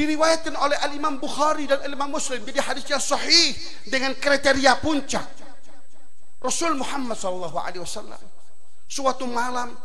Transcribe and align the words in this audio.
Diriwayatkan 0.00 0.56
oleh 0.56 0.80
Al-Imam 0.80 1.20
Bukhari 1.20 1.68
dan 1.68 1.84
Al-Imam 1.84 2.08
Muslim. 2.08 2.40
Jadi 2.40 2.56
hadisnya 2.56 2.96
sahih 2.96 3.52
dengan 3.84 4.16
kriteria 4.16 4.80
puncak. 4.80 5.28
Rasul 6.40 6.72
Muhammad 6.72 7.20
SAW 7.20 8.16
suatu 8.88 9.28
malam 9.28 9.76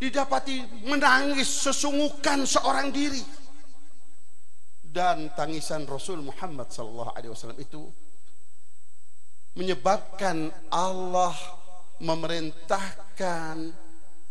didapati 0.00 0.88
menangis 0.88 1.68
sesungguhkan 1.68 2.48
seorang 2.48 2.88
diri 2.88 3.20
dan 4.80 5.28
tangisan 5.36 5.84
Rasul 5.84 6.24
Muhammad 6.24 6.72
SAW 6.72 7.52
itu 7.60 7.84
menyebabkan 9.60 10.48
Allah 10.72 11.36
memerintahkan 12.00 13.76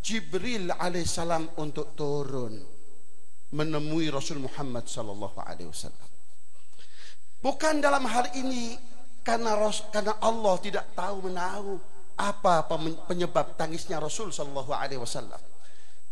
Jibril 0.02 0.74
alaihissalam 0.74 1.54
untuk 1.62 1.94
turun 1.94 2.79
menemui 3.50 4.10
Rasul 4.10 4.42
Muhammad 4.42 4.86
sallallahu 4.86 5.38
alaihi 5.42 5.70
wasallam. 5.70 6.08
Bukan 7.40 7.80
dalam 7.80 8.04
hal 8.06 8.30
ini 8.36 8.76
karena 9.24 9.56
karena 9.90 10.14
Allah 10.22 10.54
tidak 10.60 10.86
tahu 10.94 11.30
menahu 11.30 11.80
apa 12.20 12.68
penyebab 13.08 13.56
tangisnya 13.56 13.96
Rasul 13.96 14.30
sallallahu 14.30 14.70
alaihi 14.76 15.00
wasallam. 15.00 15.40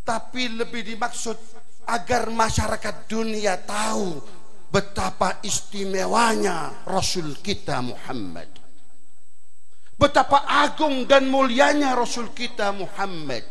Tapi 0.02 0.56
lebih 0.56 0.88
dimaksud 0.88 1.36
agar 1.84 2.32
masyarakat 2.32 2.94
dunia 3.06 3.60
tahu 3.60 4.16
betapa 4.72 5.40
istimewanya 5.44 6.84
Rasul 6.88 7.36
kita 7.44 7.84
Muhammad. 7.84 8.48
Betapa 9.98 10.46
agung 10.46 11.04
dan 11.10 11.26
mulianya 11.26 11.92
Rasul 11.92 12.30
kita 12.32 12.70
Muhammad. 12.70 13.44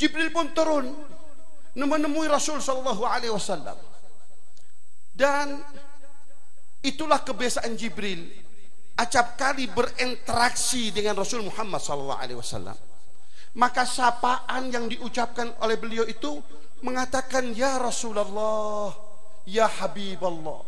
Jibril 0.00 0.32
pun 0.34 0.50
turun 0.50 0.86
menemui 1.76 2.28
Rasul 2.28 2.60
Shallallahu 2.60 3.02
Alaihi 3.04 3.32
Wasallam. 3.32 3.76
Dan 5.12 5.60
itulah 6.84 7.20
kebiasaan 7.24 7.72
Jibril. 7.76 8.28
Acap 8.92 9.40
kali 9.40 9.72
berinteraksi 9.72 10.92
dengan 10.92 11.16
Rasul 11.16 11.48
Muhammad 11.48 11.80
Shallallahu 11.80 12.20
Alaihi 12.20 12.38
Wasallam. 12.38 12.76
Maka 13.56 13.84
sapaan 13.84 14.72
yang 14.72 14.88
diucapkan 14.88 15.52
oleh 15.60 15.76
beliau 15.76 16.08
itu 16.08 16.40
mengatakan 16.82 17.54
ya 17.54 17.78
Rasulullah 17.78 18.90
ya 19.46 19.70
Habiballah 19.70 20.66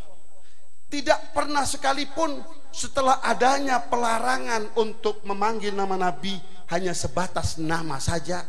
tidak 0.89 1.34
pernah 1.34 1.66
sekalipun 1.66 2.39
setelah 2.70 3.18
adanya 3.22 3.83
pelarangan 3.83 4.78
untuk 4.78 5.27
memanggil 5.27 5.74
nama 5.74 5.98
Nabi 5.98 6.39
hanya 6.70 6.94
sebatas 6.94 7.58
nama 7.58 7.98
saja 7.98 8.46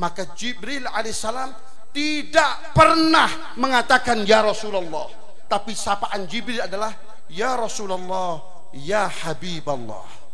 maka 0.00 0.32
Jibril 0.32 0.88
alaihissalam 0.88 1.52
tidak 1.94 2.74
pernah 2.74 3.54
mengatakan 3.54 4.26
ya 4.26 4.42
Rasulullah. 4.42 5.06
Tapi 5.46 5.70
sapaan 5.70 6.26
Jibril 6.26 6.66
adalah 6.66 6.90
ya 7.30 7.54
Rasulullah 7.54 8.42
ya 8.74 9.06
Habiballah 9.06 10.24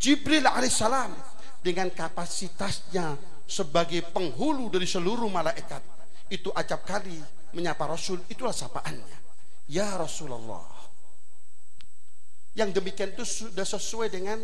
Jibril 0.00 0.48
alaihissalam 0.48 1.12
dengan 1.60 1.92
kapasitasnya 1.92 3.20
sebagai 3.44 4.00
penghulu 4.08 4.72
dari 4.72 4.88
seluruh 4.88 5.28
malaikat 5.28 5.84
itu 6.32 6.48
acap 6.56 6.88
kali 6.88 7.20
menyapa 7.52 7.84
Rasul 7.84 8.24
itulah 8.32 8.54
sapaannya. 8.54 9.18
Ya 9.68 9.92
Rasulullah. 10.00 10.64
Yang 12.56 12.80
demikian 12.80 13.12
itu 13.12 13.28
sudah 13.28 13.66
sesuai 13.66 14.08
dengan 14.08 14.40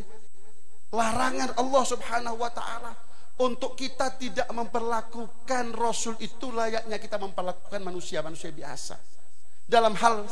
larangan 0.93 1.57
Allah 1.57 1.85
Subhanahu 1.89 2.37
wa 2.37 2.53
taala 2.53 2.93
untuk 3.37 3.77
kita 3.77 4.17
tidak 4.17 4.49
memperlakukan 4.49 5.77
Rasul 5.77 6.17
itu 6.25 6.49
layaknya 6.49 6.97
kita 6.97 7.21
memperlakukan 7.21 7.81
manusia-manusia 7.85 8.49
biasa. 8.49 8.97
Dalam 9.67 9.99
hal 9.99 10.25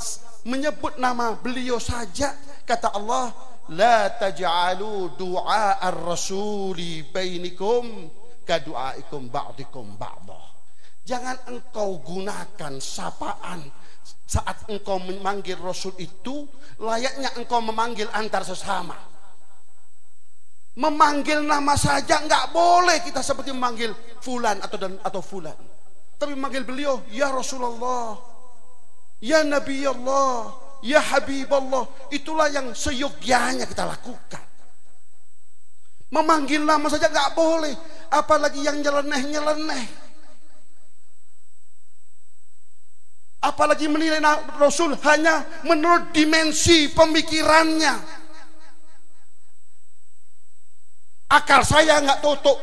menyebut 0.47 0.97
nama 0.97 1.37
beliau 1.37 1.77
saja, 1.77 2.33
kata 2.65 2.95
Allah, 2.97 3.35
La 3.73 4.13
taj'alu 4.13 5.17
du'a 5.17 5.81
ar-rasuli 5.81 7.09
bainikum 7.09 8.09
kadu'aikum 8.45 9.33
ba'dikum. 9.33 9.97
Jangan 11.05 11.49
engkau 11.53 12.01
gunakan 12.01 12.73
sapaan 12.81 13.69
saat 14.25 14.69
engkau 14.73 15.01
memanggil 15.01 15.61
Rasul 15.61 15.97
itu 16.01 16.49
layaknya 16.81 17.37
engkau 17.37 17.61
memanggil 17.61 18.09
antar 18.13 18.45
sesama 18.45 19.14
Memanggil 20.75 21.47
nama 21.47 21.79
saja 21.79 22.19
nggak 22.19 22.51
boleh 22.51 22.99
kita 23.07 23.23
seperti 23.23 23.55
memanggil 23.55 23.95
fulan 24.19 24.59
atau 24.59 24.75
dan 24.75 24.99
atau 25.07 25.23
fulan. 25.23 25.55
Tapi 26.19 26.35
memanggil 26.35 26.67
beliau 26.67 26.99
ya 27.15 27.31
Rasulullah, 27.31 28.19
ya 29.23 29.47
Nabi 29.47 29.87
Allah, 29.87 30.51
ya 30.83 30.99
Habib 30.99 31.47
Allah. 31.55 31.87
Itulah 32.11 32.51
yang 32.51 32.75
seyogyanya 32.75 33.71
kita 33.71 33.87
lakukan. 33.87 34.43
Memanggil 36.11 36.63
nama 36.63 36.87
saja 36.91 37.07
nggak 37.11 37.39
boleh, 37.39 37.75
apalagi 38.11 38.63
yang 38.63 38.79
nyeleneh-nyeleneh. 38.83 40.07
Apalagi 43.45 43.93
menilai 43.93 44.25
Rasul 44.57 44.97
hanya 45.05 45.45
menurut 45.69 46.17
dimensi 46.17 46.89
pemikirannya, 46.89 48.14
Akal 51.35 51.67
saya 51.67 51.99
nggak 51.99 52.23
tutup. 52.23 52.59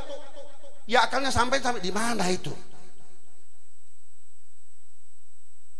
Ya 0.87 1.03
akalnya 1.03 1.31
sampai 1.31 1.59
sampai 1.59 1.83
di 1.83 1.91
mana 1.91 2.23
itu? 2.31 2.51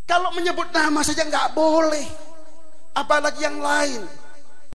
Kalau 0.04 0.36
menyebut 0.36 0.68
nama 0.76 1.00
saja 1.00 1.24
nggak 1.24 1.56
boleh, 1.56 2.04
apalagi 2.92 3.40
yang 3.48 3.64
lain. 3.64 4.04